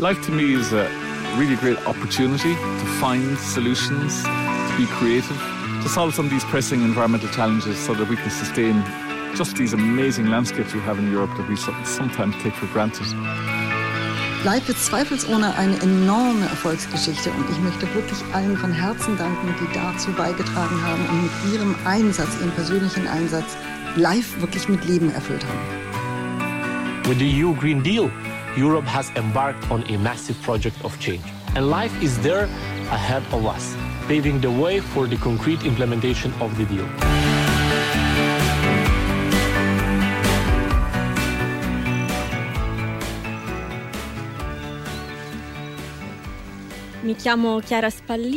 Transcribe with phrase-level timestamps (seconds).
[0.00, 0.88] Life to me is a
[1.36, 5.36] really great opportunity to find solutions, to be creative,
[5.82, 8.82] to solve some of these pressing environmental challenges so that we can sustain
[9.34, 13.06] just these amazing landscapes we have in Europe that we sometimes take for granted.
[14.42, 19.74] Live ist zweifelsohne eine enorme Erfolgsgeschichte und ich möchte wirklich allen von Herzen danken, die
[19.74, 23.54] dazu beigetragen haben und mit ihrem Einsatz, ihrem persönlichen Einsatz,
[23.96, 25.90] Live wirklich mit Leben erfüllt haben.
[27.06, 28.10] With the EU Green Deal,
[28.56, 31.22] Europe has embarked on a massive project of change.
[31.54, 32.44] And life is there
[32.90, 33.76] ahead of us,
[34.08, 36.86] paving the way for the concrete implementation of the deal.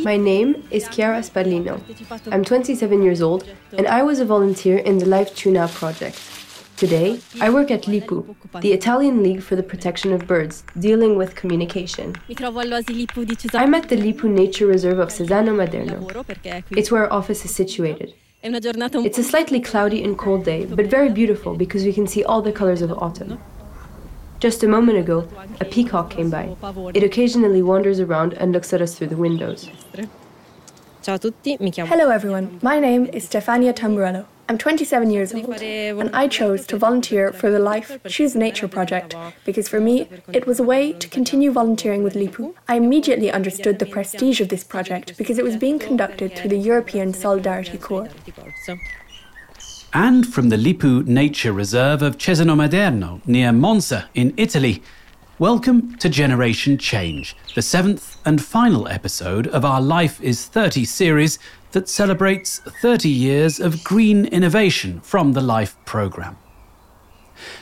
[0.04, 1.80] My name is Chiara Spallino.
[2.32, 6.43] I'm 27 years old and I was a volunteer in the Life Choo-Na project.
[6.76, 11.36] Today, I work at LIPU, the Italian League for the Protection of Birds, dealing with
[11.36, 12.16] communication.
[12.28, 15.96] I'm at the LIPU Nature Reserve of Cesano Maderno.
[16.76, 18.12] It's where our office is situated.
[18.42, 22.42] It's a slightly cloudy and cold day, but very beautiful because we can see all
[22.42, 23.38] the colors of autumn.
[24.40, 25.28] Just a moment ago,
[25.60, 26.56] a peacock came by.
[26.92, 29.70] It occasionally wanders around and looks at us through the windows.
[31.06, 32.58] Hello, everyone.
[32.62, 34.26] My name is Stefania Tamburello.
[34.46, 39.16] I'm 27 years old, and I chose to volunteer for the Life Choose Nature project
[39.46, 42.54] because for me, it was a way to continue volunteering with LIPU.
[42.68, 46.58] I immediately understood the prestige of this project because it was being conducted through the
[46.58, 48.10] European Solidarity Corps.
[49.94, 54.82] And from the Lipu Nature Reserve of Cesano Maderno, near Monza in Italy,
[55.38, 61.38] welcome to Generation Change, the seventh and final episode of our Life is 30 series
[61.74, 66.38] that celebrates 30 years of green innovation from the LIFE programme.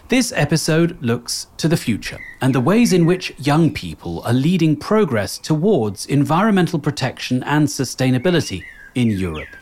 [0.08, 4.76] This episode looks to the future and the ways in which young people are leading
[4.76, 8.62] progress towards environmental protection and sustainability
[8.94, 9.56] in Europe.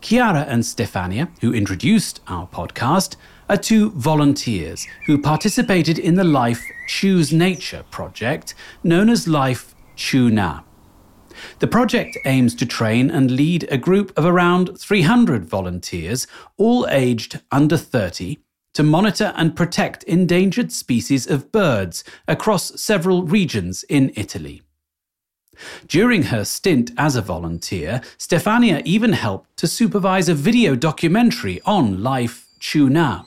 [0.00, 3.16] Chiara and Stefania, who introduced our podcast,
[3.50, 10.62] are two volunteers who participated in the Life Choose Nature project known as Life Choo-Na.
[11.58, 17.40] The project aims to train and lead a group of around 300 volunteers, all aged
[17.50, 18.38] under 30,
[18.74, 24.62] to monitor and protect endangered species of birds across several regions in Italy.
[25.86, 32.02] During her stint as a volunteer, Stefania even helped to supervise a video documentary on
[32.02, 33.24] life Choo-Na.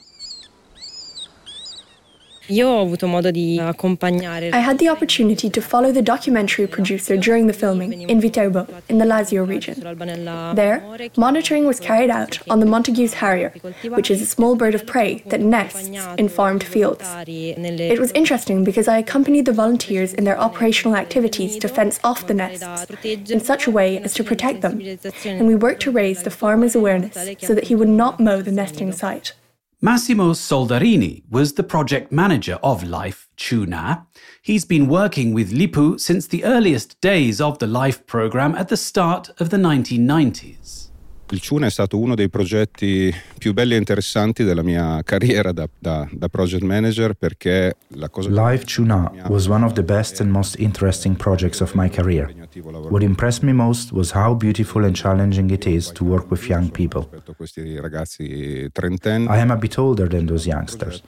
[4.54, 8.98] I had the opportunity to follow the documentary producer during the filming in Viterbo, in
[8.98, 9.80] the Lazio region.
[10.54, 13.54] There, monitoring was carried out on the Montagu's harrier,
[13.84, 15.88] which is a small bird of prey that nests
[16.18, 17.02] in farmed fields.
[17.26, 22.26] It was interesting because I accompanied the volunteers in their operational activities to fence off
[22.26, 24.80] the nests in such a way as to protect them,
[25.24, 28.52] and we worked to raise the farmer's awareness so that he would not mow the
[28.52, 29.32] nesting site.
[29.84, 34.04] Massimo Soldarini was the project manager of Life Choo-Na.
[34.40, 38.78] He's been working with Lipu since the earliest days of the Life program at the
[38.78, 40.83] start of the 1990s.
[41.30, 45.66] Il Ciuna è stato uno dei progetti più belli e interessanti della mia carriera da,
[45.78, 50.30] da, da project manager perché la cosa Live Ciuna was one of the best and
[50.30, 52.30] most interesting projects of my career.
[52.90, 56.70] What impressed me most was how beautiful and challenging it is to work with young
[56.70, 57.08] people.
[59.28, 61.02] I am a bit older than those youngsters.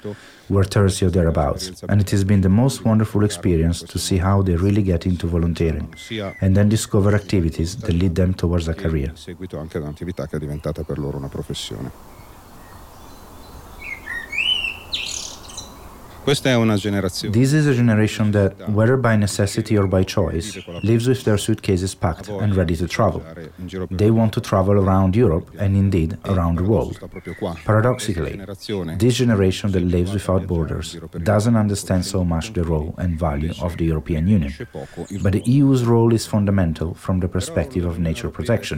[0.48, 4.42] We're 30 or thereabouts, and it has been the most wonderful experience to see how
[4.42, 5.92] they really get into volunteering
[6.40, 9.12] and then discover activities that lead them towards a career
[10.06, 12.15] un'attività che è diventata per loro una professione.
[16.26, 21.94] This is a generation that, whether by necessity or by choice, lives with their suitcases
[21.94, 23.22] packed and ready to travel.
[23.90, 26.98] They want to travel around Europe and indeed around the world.
[27.64, 28.40] Paradoxically,
[28.98, 33.76] this generation that lives without borders doesn't understand so much the role and value of
[33.76, 34.52] the European Union.
[35.22, 38.76] But the EU's role is fundamental from the perspective of nature protection.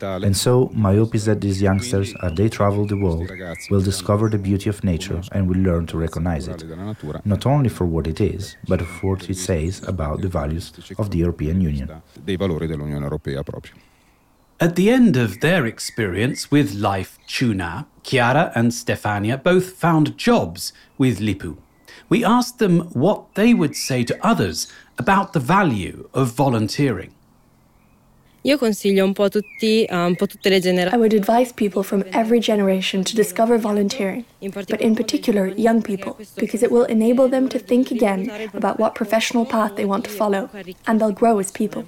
[0.00, 3.30] And so, my hope is that these youngsters, as they travel the world,
[3.70, 6.64] will discover the beauty of nature and will learn to recognize it.
[7.24, 11.10] Not only for what it is, but for what it says about the values of
[11.10, 12.02] the European Union.
[12.24, 13.74] Dei valori dell'Unione Europea proprio.
[14.58, 20.72] At the end of their experience with Life Choo-Na, Chiara and Stefania both found jobs
[20.96, 21.58] with Lipu.
[22.08, 27.12] We asked them what they would say to others about the value of volunteering.
[28.46, 30.94] Io consiglio un po' tutti, uh, un po' tutte le generazioni.
[30.94, 36.16] I would advise people from every generation to discover volunteering, but in particular young people,
[36.36, 40.10] because it will enable them to think again about what professional path they want to
[40.10, 40.48] follow,
[40.86, 41.86] and they'll grow as people.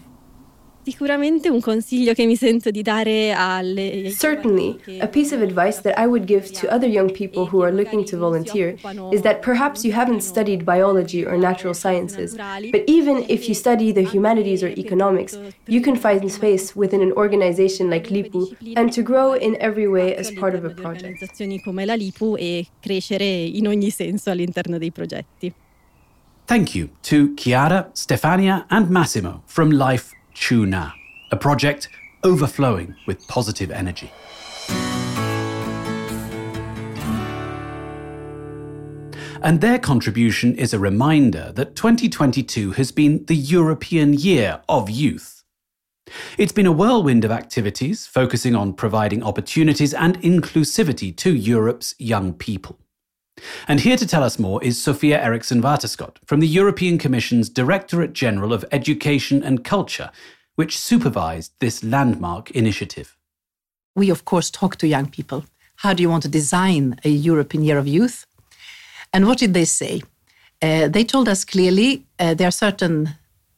[0.88, 5.98] Sicuramente un consiglio che mi sento di dare alle Certainly, a piece of advice that
[5.98, 8.74] I would give to other young people who are looking to volunteer
[9.12, 12.34] is that perhaps you haven't studied biology or natural sciences,
[12.72, 15.36] but even if you study the humanities or economics,
[15.66, 20.16] you can find space within an organization like LIPU and to grow in every way
[20.16, 21.22] as part of a project.
[21.62, 25.52] come la LIPU e crescere in ogni senso all'interno dei progetti.
[26.46, 30.92] Thank you to Chiara, Stefania, and Massimo from Life Choo-Na,
[31.30, 31.88] a project
[32.22, 34.10] overflowing with positive energy.
[39.42, 45.44] And their contribution is a reminder that 2022 has been the European Year of Youth.
[46.38, 52.32] It's been a whirlwind of activities focusing on providing opportunities and inclusivity to Europe's young
[52.32, 52.78] people.
[53.66, 58.12] And here to tell us more is Sophia Eriksson Waterschoot from the European Commission's Directorate
[58.12, 60.10] General of Education and Culture,
[60.56, 63.16] which supervised this landmark initiative.
[63.94, 65.44] We, of course, talked to young people.
[65.76, 68.26] How do you want to design a European Year of Youth?
[69.12, 70.02] And what did they say?
[70.60, 73.10] Uh, they told us clearly uh, there are certain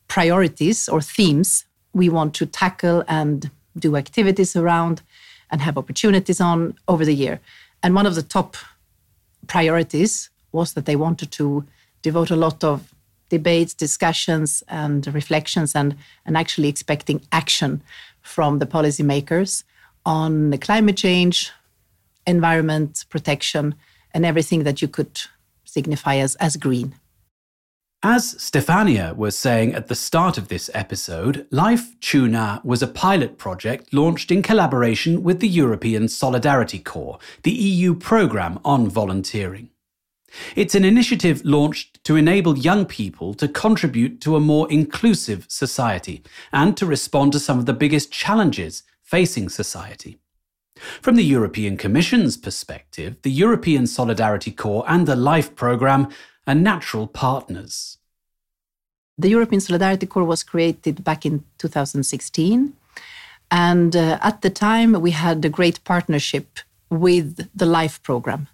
[0.08, 5.02] priorities or themes we want to tackle and do activities around
[5.50, 7.40] and have opportunities on over the year.
[7.82, 8.56] And one of the top
[9.50, 11.64] priorities was that they wanted to
[12.02, 12.94] devote a lot of
[13.30, 17.82] debates, discussions, and reflections, and, and actually expecting action
[18.22, 19.64] from the policymakers
[20.06, 21.50] on climate change,
[22.26, 23.74] environment protection,
[24.14, 25.20] and everything that you could
[25.64, 26.94] signify as, as green.
[28.02, 33.36] As Stefania was saying at the start of this episode, Life Choo-Na was a pilot
[33.36, 39.68] project launched in collaboration with the European Solidarity Corps, the EU programme on volunteering.
[40.56, 46.22] It's an initiative launched to enable young people to contribute to a more inclusive society
[46.54, 50.18] and to respond to some of the biggest challenges facing society.
[51.02, 56.08] From the European Commission's perspective, the European Solidarity Corps and the LIFE programme
[56.46, 57.98] are natural partners.
[59.18, 62.72] The European Solidarity Corps was created back in 2016.
[63.50, 68.48] And uh, at the time, we had a great partnership with the LIFE program.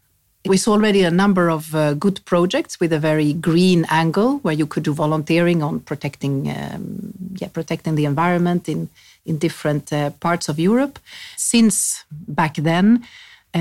[0.47, 4.55] We saw already a number of uh, good projects with a very green angle, where
[4.55, 8.89] you could do volunteering on protecting, um, yeah, protecting the environment in
[9.27, 10.99] in different uh, parts of Europe.
[11.37, 13.05] Since back then,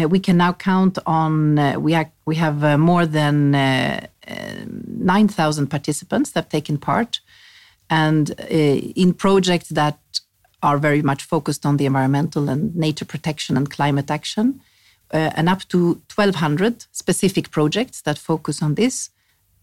[0.04, 4.34] we can now count on uh, we, we have uh, more than uh, uh,
[4.68, 7.22] 9,000 participants that have taken part,
[7.90, 10.00] and in projects that
[10.64, 14.60] are very much focused on the environmental and nature protection and climate action,
[15.12, 19.12] and up to 1,200 specific projects that focus on this.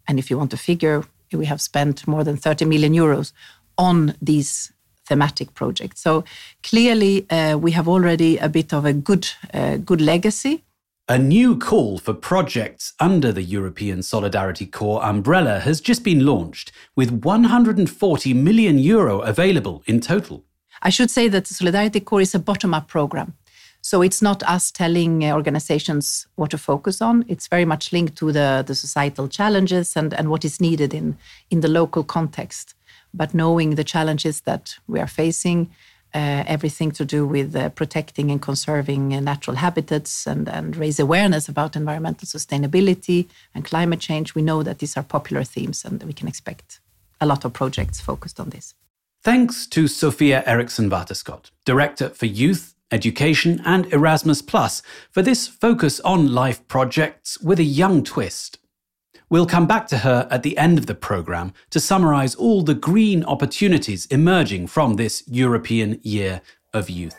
[0.06, 3.32] And if you want to figure, we have spent more than 30 million euros
[3.76, 4.72] on these
[5.06, 5.98] thematic project.
[5.98, 6.24] So
[6.62, 10.64] clearly, uh, we have already a bit of a good, uh, good legacy.
[11.08, 16.70] A new call for projects under the European Solidarity Corps umbrella has just been launched,
[16.94, 20.44] with 140 million euro available in total.
[20.80, 23.34] I should say that the Solidarity Corps is a bottom up program.
[23.84, 27.24] So it's not us telling uh, organizations what to focus on.
[27.26, 31.18] It's very much linked to the, the societal challenges and, and what is needed in,
[31.50, 32.74] in the local context
[33.14, 35.70] but knowing the challenges that we are facing,
[36.14, 41.00] uh, everything to do with uh, protecting and conserving uh, natural habitats and, and raise
[41.00, 44.34] awareness about environmental sustainability and climate change.
[44.34, 46.80] We know that these are popular themes and we can expect
[47.20, 48.74] a lot of projects focused on this.
[49.22, 56.00] Thanks to Sophia Eriksson Waterschoot, Director for Youth, Education and Erasmus Plus, for this focus
[56.00, 58.58] on life projects with a young twist.
[59.32, 62.74] We'll come back to her at the end of the programme to summarise all the
[62.74, 66.42] green opportunities emerging from this European Year
[66.74, 67.16] of Youth.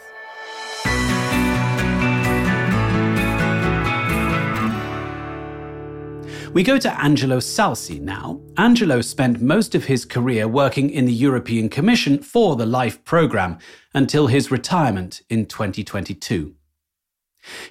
[6.53, 8.39] We go to Angelo Salsi now.
[8.57, 13.57] Angelo spent most of his career working in the European Commission for the LIFE programme
[13.95, 16.53] until his retirement in 2022.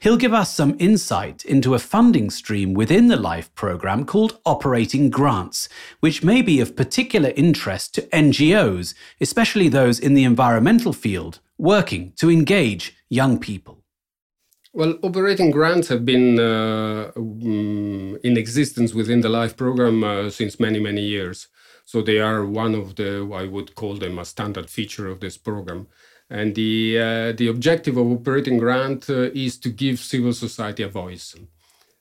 [0.00, 5.10] He'll give us some insight into a funding stream within the LIFE programme called Operating
[5.10, 5.68] Grants,
[6.00, 12.12] which may be of particular interest to NGOs, especially those in the environmental field, working
[12.16, 13.82] to engage young people.
[14.74, 20.58] Well, operating grants have been uh, um, in existence within the LIFE program uh, since
[20.58, 21.48] many, many years.
[21.84, 25.36] So they are one of the, I would call them a standard feature of this
[25.36, 25.88] program.
[26.32, 30.88] And the, uh, the objective of Operating Grant uh, is to give civil society a
[30.88, 31.36] voice.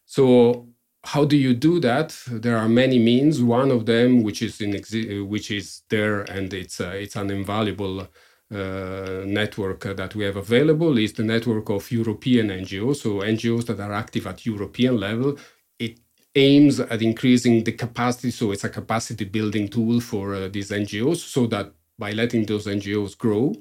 [0.05, 0.69] So,
[1.03, 2.17] how do you do that?
[2.27, 3.41] There are many means.
[3.41, 7.29] One of them, which is in exi- which is there, and it's uh, it's an
[7.29, 12.97] invaluable uh, network that we have available, is the network of European NGOs.
[12.97, 15.37] So NGOs that are active at European level.
[15.77, 15.99] It
[16.35, 18.31] aims at increasing the capacity.
[18.31, 22.67] So it's a capacity building tool for uh, these NGOs, so that by letting those
[22.67, 23.55] NGOs grow,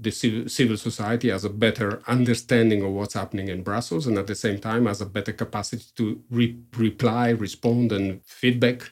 [0.00, 4.34] the civil society has a better understanding of what's happening in Brussels and at the
[4.34, 8.90] same time has a better capacity to re- reply, respond, and feedback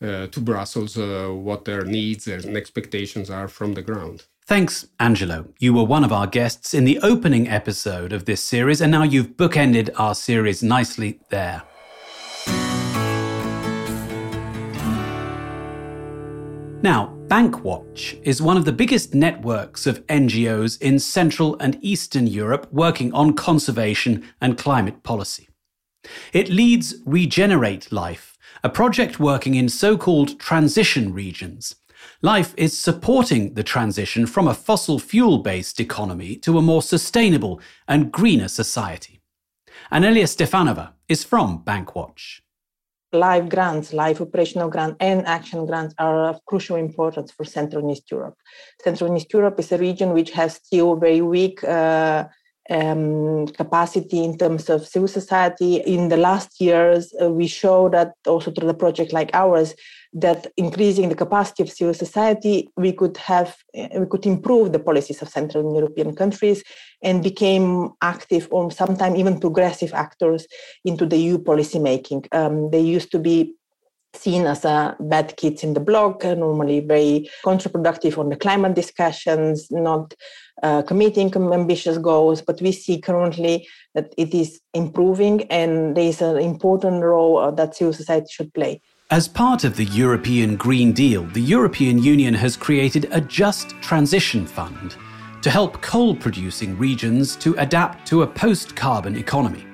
[0.00, 4.24] uh, to Brussels uh, what their needs and expectations are from the ground.
[4.46, 5.48] Thanks, Angelo.
[5.58, 9.02] You were one of our guests in the opening episode of this series, and now
[9.02, 11.62] you've bookended our series nicely there.
[16.82, 22.68] Now, Bankwatch is one of the biggest networks of NGOs in Central and Eastern Europe
[22.70, 25.48] working on conservation and climate policy.
[26.32, 31.74] It leads Regenerate Life, a project working in so called transition regions.
[32.22, 37.60] Life is supporting the transition from a fossil fuel based economy to a more sustainable
[37.88, 39.20] and greener society.
[39.90, 42.43] Anelia Stefanova is from Bankwatch
[43.14, 47.92] live grants, live operational grants, and action grants are of crucial importance for Central and
[47.92, 48.36] East Europe.
[48.82, 52.24] Central and East Europe is a region which has still very weak uh,
[52.70, 55.76] um, capacity in terms of civil society.
[55.76, 59.74] In the last years, uh, we show that also through the project like ours,
[60.14, 64.78] that increasing the capacity of civil society, we could have uh, we could improve the
[64.78, 66.62] policies of Central European countries
[67.02, 70.46] and became active or sometimes even progressive actors
[70.84, 72.24] into the EU policy making.
[72.32, 73.54] Um, they used to be
[74.16, 79.70] seen as a bad kids in the block, normally very counterproductive on the climate discussions,
[79.70, 80.14] not
[80.62, 82.42] uh, committing ambitious goals.
[82.42, 87.50] But we see currently that it is improving, and there is an important role uh,
[87.52, 88.80] that civil society should play.
[89.10, 94.46] As part of the European Green Deal, the European Union has created a Just Transition
[94.46, 94.96] Fund
[95.42, 99.66] to help coal producing regions to adapt to a post carbon economy.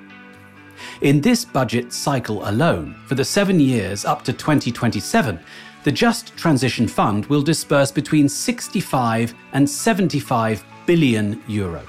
[1.01, 5.39] In this budget cycle alone, for the seven years up to 2027,
[5.83, 11.81] the Just Transition Fund will disburse between 65 and 75 billion euro.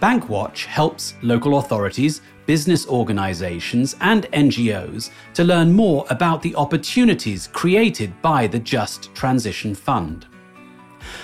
[0.00, 8.12] Bankwatch helps local authorities, business organizations, and NGOs to learn more about the opportunities created
[8.22, 10.26] by the Just Transition Fund.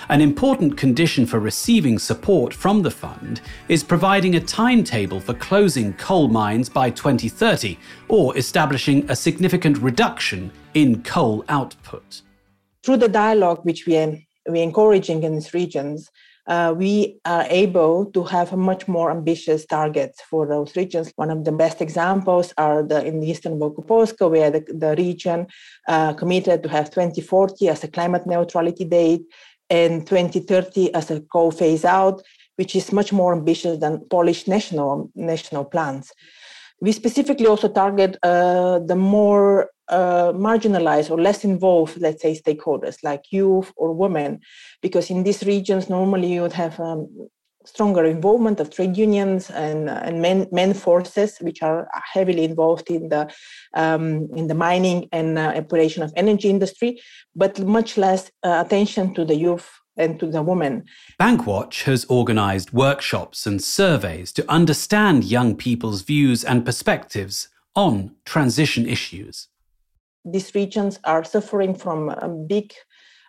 [0.09, 5.93] An important condition for receiving support from the fund is providing a timetable for closing
[5.93, 12.21] coal mines by 2030 or establishing a significant reduction in coal output.
[12.83, 14.17] Through the dialogue which we are,
[14.49, 16.09] we encouraging in these regions,
[16.47, 21.13] uh, we are able to have much more ambitious targets for those regions.
[21.15, 25.47] One of the best examples are the in the Eastern Wielkopolska, where the, the region
[25.87, 29.23] uh, committed to have 2040 as a climate neutrality date
[29.69, 32.21] and 2030 as a coal phase out,
[32.55, 36.11] which is much more ambitious than Polish national national plans.
[36.81, 42.97] We specifically also target uh, the more uh, marginalized or less involved, let's say, stakeholders
[43.03, 44.39] like youth or women,
[44.81, 47.07] because in these regions normally you would have um,
[47.65, 53.09] stronger involvement of trade unions and, and men, men forces, which are heavily involved in
[53.09, 53.31] the
[53.73, 56.99] um, in the mining and uh, operation of energy industry,
[57.35, 60.83] but much less uh, attention to the youth and to the women.
[61.19, 68.87] Bankwatch has organized workshops and surveys to understand young people's views and perspectives on transition
[68.87, 69.47] issues.
[70.25, 72.73] These regions are suffering from a big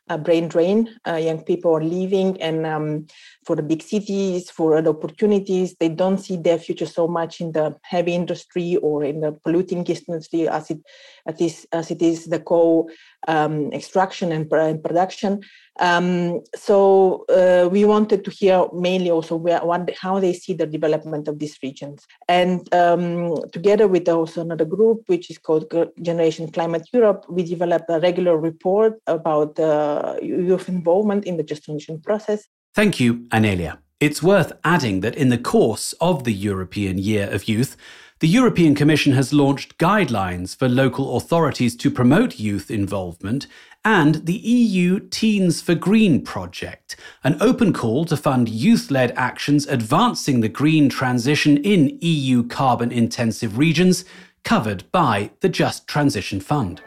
[0.09, 0.89] uh, brain drain.
[1.07, 3.07] Uh, young people are leaving, and um,
[3.45, 7.53] for the big cities, for other opportunities, they don't see their future so much in
[7.53, 10.81] the heavy industry or in the polluting industry as it
[11.27, 12.91] as it is, as it is the coal
[13.29, 15.43] um, extraction and, production.
[15.81, 20.67] Um, so uh, we wanted to hear mainly also where, what, how they see the
[20.67, 22.07] development of these regions.
[22.29, 27.87] And um, together with also another group, which is called Generation Climate Europe, we developed
[27.89, 32.47] a regular report about uh, youth involvement in the just transition process.
[32.75, 33.79] Thank you, Anelia.
[34.01, 37.77] It's worth adding that in the course of the European Year of Youth,
[38.21, 43.49] the European Commission has launched guidelines for local authorities to promote youth involvement
[43.85, 46.95] and the EU Teens for Green project,
[47.25, 52.93] an open call to fund youth led actions advancing the green transition in EU carbon
[52.93, 54.05] intensive regions
[54.45, 56.81] covered by the Just Transition Fund.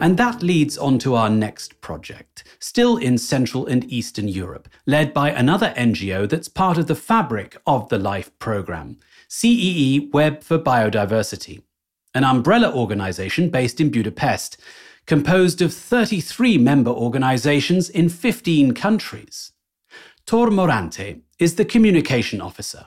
[0.00, 5.12] And that leads on to our next project, still in Central and Eastern Europe, led
[5.12, 10.58] by another NGO that's part of the fabric of the LIFE programme, CEE Web for
[10.58, 11.62] Biodiversity,
[12.14, 14.56] an umbrella organisation based in Budapest,
[15.06, 19.52] composed of 33 member organisations in 15 countries.
[20.26, 22.86] Tor Morante is the communication officer.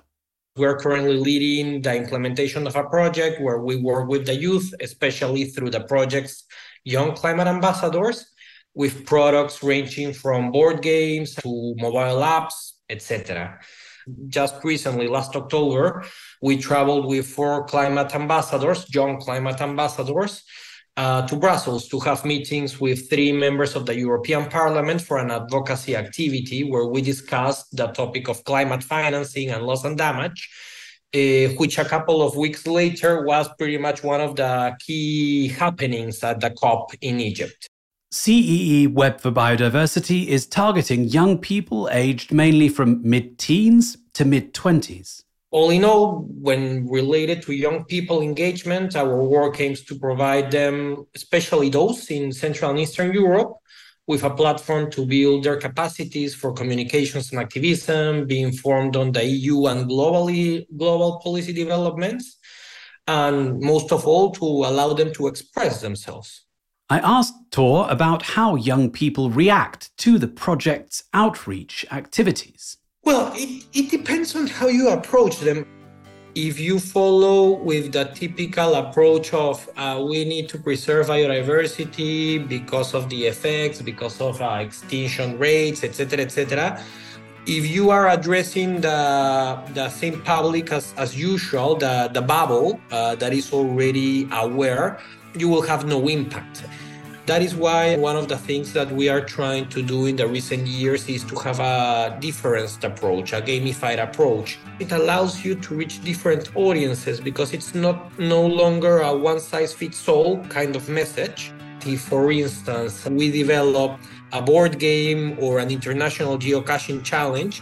[0.57, 5.45] We're currently leading the implementation of a project where we work with the youth, especially
[5.45, 6.43] through the project's
[6.83, 8.25] Young Climate Ambassadors,
[8.73, 13.59] with products ranging from board games to mobile apps, etc.
[14.27, 16.03] Just recently, last October,
[16.41, 20.43] we traveled with four climate ambassadors, young climate ambassadors,
[20.97, 25.31] uh, to Brussels to have meetings with three members of the European Parliament for an
[25.31, 30.49] advocacy activity where we discussed the topic of climate financing and loss and damage,
[31.13, 36.23] uh, which a couple of weeks later was pretty much one of the key happenings
[36.23, 37.67] at the COP in Egypt.
[38.11, 44.53] CEE Web for Biodiversity is targeting young people aged mainly from mid teens to mid
[44.53, 45.23] 20s.
[45.51, 51.05] All in all, when related to young people engagement, our work aims to provide them,
[51.13, 53.57] especially those in Central and Eastern Europe,
[54.07, 59.23] with a platform to build their capacities for communications and activism, be informed on the
[59.23, 62.37] EU and globally global policy developments,
[63.07, 66.45] and most of all, to allow them to express themselves.
[66.89, 72.77] I asked Tor about how young people react to the project's outreach activities.
[73.03, 75.65] Well, it, it depends on how you approach them.
[76.33, 82.93] If you follow with the typical approach of uh, we need to preserve biodiversity because
[82.93, 86.81] of the effects, because of uh, extinction rates, etc., etc.,
[87.47, 93.15] if you are addressing the, the same public as, as usual, the, the bubble uh,
[93.15, 94.99] that is already aware,
[95.35, 96.63] you will have no impact.
[97.27, 100.27] That is why one of the things that we are trying to do in the
[100.27, 104.57] recent years is to have a different approach, a gamified approach.
[104.79, 109.71] It allows you to reach different audiences because it's not no longer a one size
[109.71, 111.53] fits all kind of message.
[111.85, 113.99] If, for instance, we develop
[114.33, 117.61] a board game or an international geocaching challenge,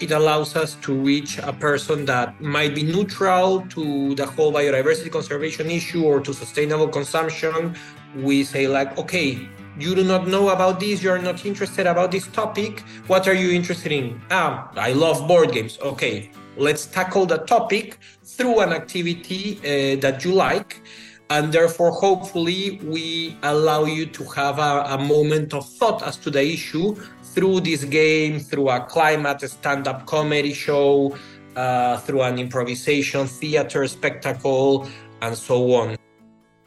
[0.00, 5.10] it allows us to reach a person that might be neutral to the whole biodiversity
[5.10, 7.74] conservation issue or to sustainable consumption
[8.22, 9.48] we say like okay
[9.78, 13.50] you do not know about this you're not interested about this topic what are you
[13.50, 14.20] interested in?
[14.30, 15.78] Ah i love board games.
[15.82, 20.82] Okay let's tackle the topic through an activity uh, that you like
[21.30, 26.30] and therefore hopefully we allow you to have a, a moment of thought as to
[26.30, 26.94] the issue
[27.34, 31.16] through this game through a climate stand-up comedy show
[31.56, 34.88] uh, through an improvisation theater spectacle
[35.20, 35.96] and so on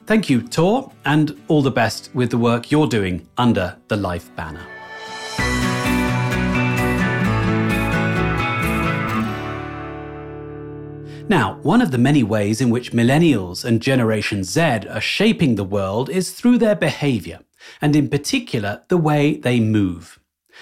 [0.10, 4.36] Thank you, Tor, and all the best with the work you're doing under the Life
[4.36, 4.66] banner.
[11.30, 15.64] Now, one of the many ways in which millennials and Generation Z are shaping the
[15.64, 17.42] world is through their behaviour,
[17.80, 20.20] and in particular, the way they move.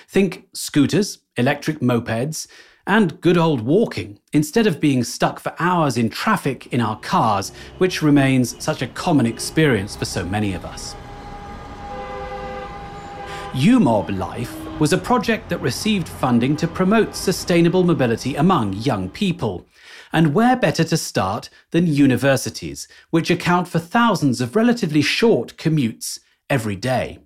[0.10, 2.48] Think scooters, electric mopeds,
[2.88, 7.52] and good old walking, instead of being stuck for hours in traffic in our cars,
[7.78, 10.96] which remains such a common experience for so many of us.
[13.52, 19.66] UMOB Life was a project that received funding to promote sustainable mobility among young people.
[20.14, 26.20] And where better to start than universities, which account for thousands of relatively short commutes
[26.50, 27.20] every day?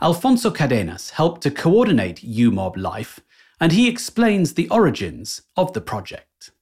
[0.00, 3.20] Alfonso Cadenas helped to coordinate UMOB Life
[3.60, 6.52] and he explains the origins of the project.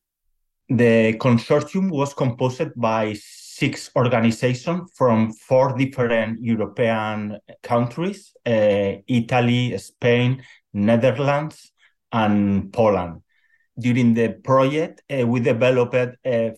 [0.69, 3.15] The consortium was composed by
[3.59, 10.43] six organizations from four different European countries uh, Italy, Spain,
[10.75, 11.73] Netherlands,
[12.13, 13.23] and Poland.
[13.79, 15.95] During the project, uh, we developed
[16.27, 16.51] uh,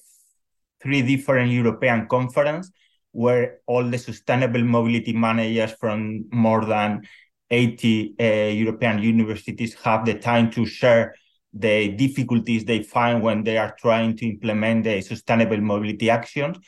[0.83, 2.73] three different European conferences
[3.13, 7.03] where all the sustainable mobility managers from more than
[7.51, 11.15] 80 uh, European universities have the time to share
[11.53, 16.59] the difficulties they find when they are trying to implement the sustainable mobility actions.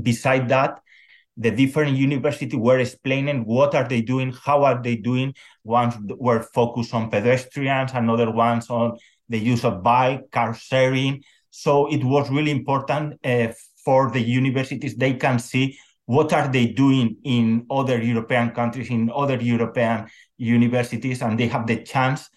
[0.00, 0.80] Beside that,
[1.36, 5.34] the different universities were explaining what are they doing, how are they doing.
[5.64, 8.96] Ones were focused on pedestrians, and other ones on
[9.28, 11.22] the use of bike, car sharing.
[11.50, 13.48] So it was really important uh,
[13.84, 14.96] for the universities.
[14.96, 20.06] They can see what are they doing in other European countries, in other European
[20.38, 22.30] universities, and they have the chance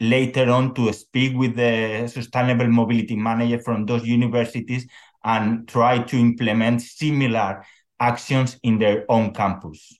[0.00, 4.86] later on to speak with the sustainable mobility manager from those universities
[5.24, 7.62] and try to implement similar
[8.00, 9.94] actions in their own campus.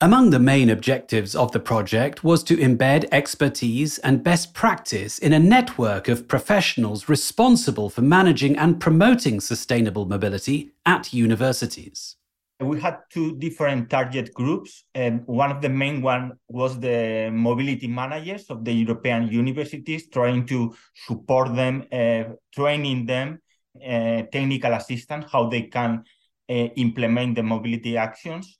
[0.00, 5.32] Among the main objectives of the project was to embed expertise and best practice in
[5.32, 12.14] a network of professionals responsible for managing and promoting sustainable mobility at universities.
[12.60, 17.86] We had two different target groups, and one of the main one was the mobility
[17.86, 20.74] managers of the European universities, trying to
[21.06, 23.40] support them, uh, training them,
[23.76, 26.02] uh, technical assistance, how they can
[26.50, 28.58] uh, implement the mobility actions.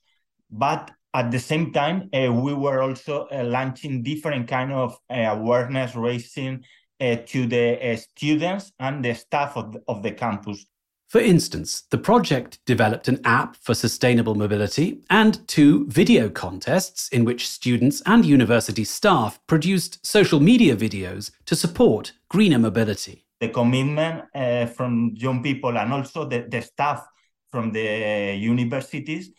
[0.49, 5.15] But at the same time, uh, we were also uh, launching different kind of uh,
[5.15, 6.63] awareness raising
[7.01, 10.65] to the students and the staff of the, of the campus.
[11.09, 17.25] For instance, the project developed an app for sustainable mobility and two video contests in
[17.25, 23.25] which students and university staff produced social media videos to support greener mobility.
[23.39, 27.03] The commitment uh, from young people and also the, the staff
[27.51, 29.31] from the universities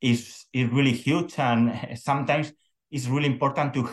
[0.00, 2.54] is is really huge and sometimes
[2.90, 3.86] it's really important to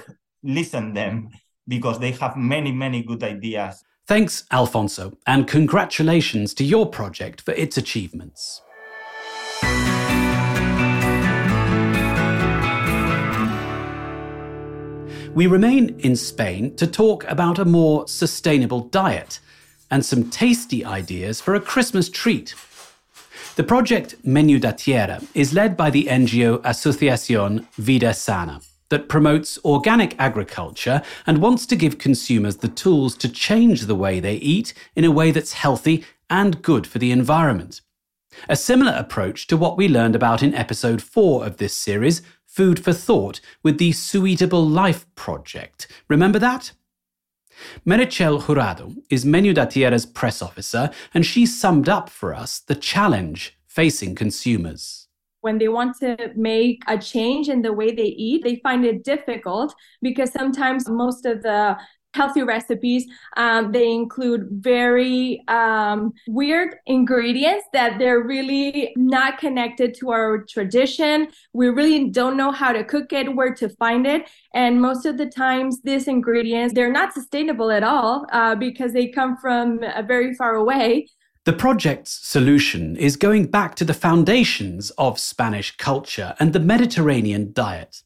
[0.44, 1.28] listen them
[1.68, 7.52] because they have many many good ideas thanks alfonso and congratulations to your project for
[7.54, 8.62] its achievements.
[15.34, 19.40] We remain in spain to talk about a more sustainable diet
[19.92, 22.56] and some tasty ideas for a christmas treat.
[23.56, 29.58] The project Menú da Tierra is led by the NGO Asociación Vida Sana that promotes
[29.66, 34.74] organic agriculture and wants to give consumers the tools to change the way they eat
[34.96, 37.82] in a way that's healthy and good for the environment.
[38.50, 42.84] A similar approach to what we learned about in episode 4 of this series, Food
[42.84, 45.88] for Thought, with the SU-EATABLE Life Project.
[46.08, 46.72] Remember that?
[47.86, 52.76] Meritxell Jurado is Menú da Tierra's press officer, and she summed up for us the
[52.76, 55.05] challenge facing consumers.
[55.46, 59.04] When they want to make a change in the way they eat, they find it
[59.04, 61.78] difficult because sometimes most of the
[62.16, 63.06] healthy recipes.
[63.38, 71.28] Um, they include very um, weird ingredients that they're really not connected to our tradition.
[71.54, 74.30] We really don't know how to cook it, where to find it.
[74.54, 79.08] And most of the times, these ingredients, they're not sustainable at all uh, because they
[79.08, 81.08] come from uh, very far away.
[81.46, 87.54] The project's solution is going back to the foundations of Spanish culture and the Mediterranean
[87.54, 88.02] diet.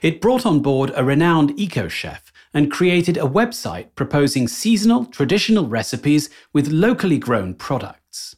[0.00, 5.66] It brought on board a renowned eco chef and created a website proposing seasonal, traditional
[5.66, 8.34] recipes with locally grown products.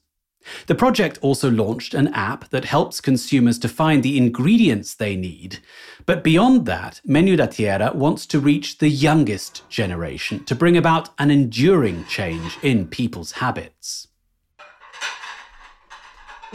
[0.66, 5.60] The project also launched an app that helps consumers to find the ingredients they need.
[6.04, 11.10] But beyond that, Menú da Tierra wants to reach the youngest generation to bring about
[11.16, 14.08] an enduring change in people's habits.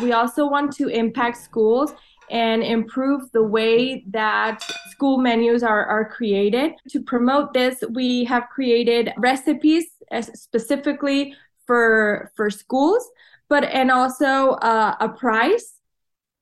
[0.02, 1.94] We also want to impact schools
[2.32, 6.74] and improve the way that school menus are, are created.
[6.90, 9.86] To promote this, we have created recipes
[10.34, 11.36] specifically
[11.68, 13.10] for for schools,
[13.50, 15.74] but and also uh, a prize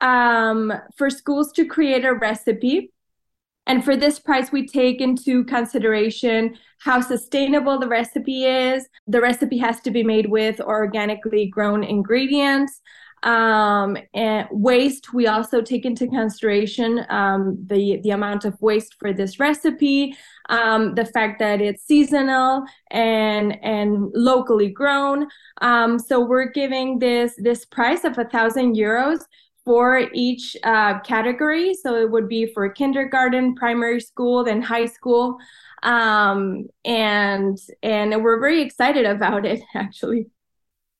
[0.01, 2.91] um, for schools to create a recipe.
[3.65, 8.87] And for this price, we take into consideration how sustainable the recipe is.
[9.05, 12.81] The recipe has to be made with organically grown ingredients
[13.23, 19.13] um, and waste we also take into consideration um, the the amount of waste for
[19.13, 20.15] this recipe
[20.49, 25.27] um, the fact that it's seasonal and and locally grown.
[25.61, 29.21] Um, so we're giving this this price of a thousand euros
[29.63, 31.73] for each uh, category.
[31.75, 35.37] So it would be for kindergarten primary school then high school.
[35.83, 40.27] Um, and and we're very excited about it actually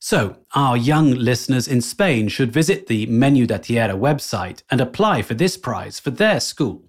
[0.01, 5.21] so, our young listeners in Spain should visit the Menú da Tierra website and apply
[5.21, 6.85] for this prize for their school.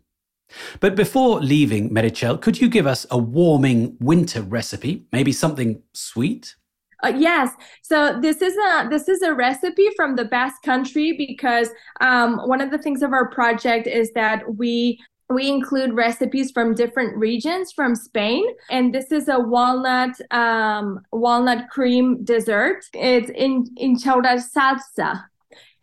[0.78, 5.06] But before leaving, Meritxell, could you give us a warming winter recipe?
[5.12, 6.54] Maybe something sweet?
[7.02, 7.52] Uh, yes.
[7.82, 11.70] So this is a this is a recipe from the Basque Country because
[12.00, 16.74] um, one of the things of our project is that we we include recipes from
[16.74, 22.84] different regions from Spain, and this is a walnut um, walnut cream dessert.
[22.92, 25.24] It's in hinchauras salsa,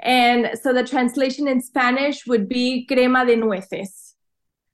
[0.02, 4.16] and so the translation in Spanish would be crema de nueces.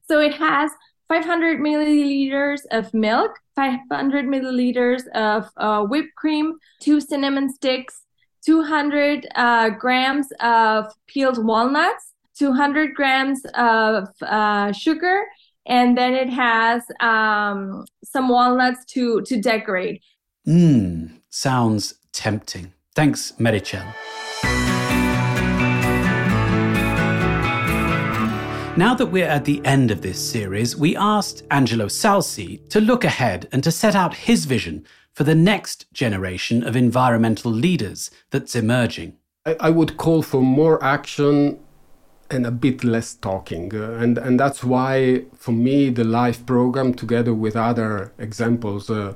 [0.07, 0.71] So it has
[1.07, 8.01] 500 milliliters of milk, 500 milliliters of uh, whipped cream, two cinnamon sticks,
[8.43, 15.23] 200 uh, grams of peeled walnuts 200 grams of uh, sugar,
[15.65, 20.01] and then it has um, some walnuts to to decorate.
[20.47, 22.73] Mmm, sounds tempting.
[22.95, 23.93] Thanks, Meritxell.
[28.75, 33.03] Now that we're at the end of this series, we asked Angelo Salsi to look
[33.03, 38.55] ahead and to set out his vision for the next generation of environmental leaders that's
[38.55, 39.17] emerging.
[39.45, 41.59] I, would call for more action
[42.33, 43.73] and a bit less talking.
[43.75, 49.13] Uh, and, and that's why, for me, the LIFE program, together with other examples uh,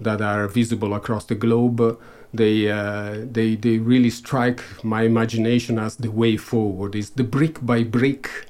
[0.00, 1.94] that are visible across the globe, uh,
[2.32, 6.94] they, uh, they, they really strike my imagination as the way forward.
[6.94, 8.48] It's the brick by brick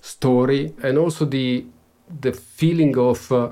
[0.00, 1.66] story and also the,
[2.20, 3.50] the feeling of uh,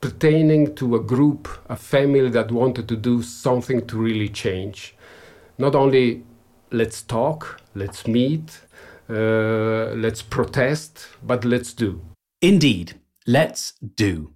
[0.00, 4.94] pertaining to a group, a family that wanted to do something to really change.
[5.58, 6.24] Not only
[6.70, 8.60] let's talk, let's meet,
[9.08, 12.00] uh, let's protest, but let's do.
[12.42, 12.94] Indeed,
[13.26, 14.32] let's do.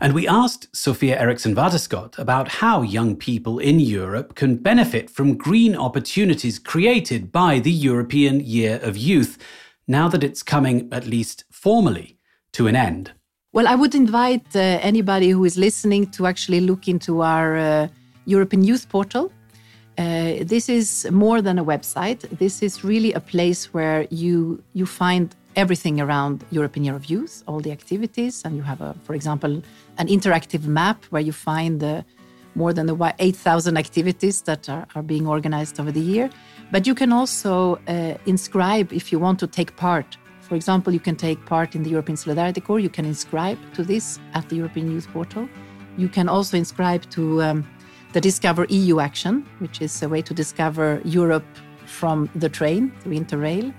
[0.00, 5.36] And we asked Sophia Eriksson Waterschoot about how young people in Europe can benefit from
[5.36, 9.38] green opportunities created by the European Year of Youth,
[9.86, 12.18] now that it's coming, at least formally,
[12.52, 13.12] to an end.
[13.52, 17.88] Well, I would invite uh, anybody who is listening to actually look into our uh,
[18.26, 19.32] European Youth Portal.
[19.98, 22.20] Uh, this is more than a website.
[22.38, 27.42] This is really a place where you you find everything around European Year of Youth,
[27.48, 29.60] all the activities, and you have a, for example,
[29.98, 32.04] an interactive map where you find the
[32.54, 36.30] more than the 8,000 activities that are, are, being organized over the year.
[36.72, 40.16] But you can also uh, inscribe if you want to take part.
[40.40, 42.80] For example, you can take part in the European Solidarity Corps.
[42.80, 45.48] You can inscribe to this at the European Youth Portal.
[45.96, 47.66] You can also inscribe to um,
[48.12, 51.44] the Discover EU action, which is a way to discover Europe
[51.86, 53.72] from the train through Interrail.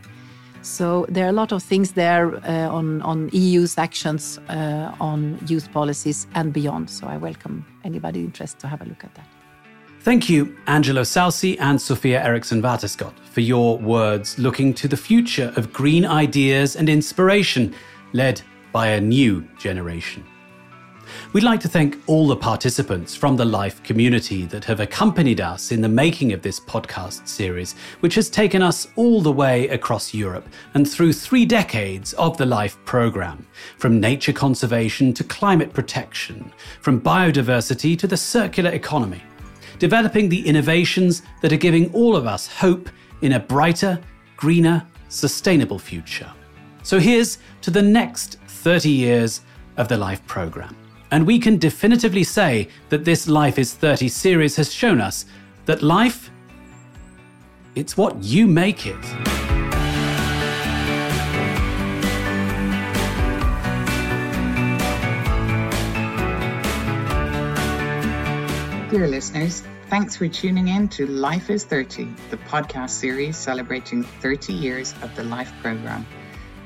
[0.62, 5.40] So there are a lot of things there uh, on, on EU's actions uh, on
[5.48, 6.90] youth policies and beyond.
[6.90, 9.26] So I welcome anybody interested to have a look at that.
[10.02, 15.54] Thank you, Angelo Salsi and Sophia Eriksson Waterschoot, for your words looking to the future
[15.56, 17.74] of green ideas and inspiration
[18.14, 20.24] led by a new generation.
[21.32, 25.72] We'd like to thank all the participants from the Life community that have accompanied us
[25.72, 30.12] in the making of this podcast series, which has taken us all the way across
[30.12, 33.46] Europe and through three decades of the Life programme,
[33.78, 39.22] from nature conservation to climate protection, from biodiversity to the circular economy,
[39.78, 42.90] developing the innovations that are giving all of us hope
[43.22, 44.02] in a brighter,
[44.36, 46.32] greener, sustainable future.
[46.82, 49.42] So here's to the next 30 years
[49.78, 50.76] of the Life programme.
[51.12, 55.26] And we can definitively say that this Life is 30 series has shown us
[55.66, 56.30] that life,
[57.76, 59.02] it's what you make it.
[68.92, 74.54] Dear listeners, thanks for tuning in to Life is 30, the podcast series celebrating 30
[74.54, 76.06] years of the LIFE programme,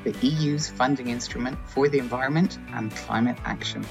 [0.04, 3.86] the EU's funding instrument for the environment and climate action.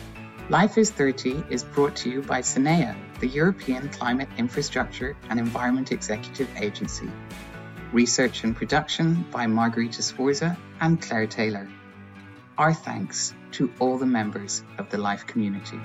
[0.48, 5.92] Life is 30 is brought to you by CINEA, the European Climate Infrastructure and Environment
[5.92, 7.08] Executive Agency.
[7.92, 11.70] Research and production by Margarita Sforza and Claire Taylor.
[12.58, 15.80] Our thanks to all the members of the Life community.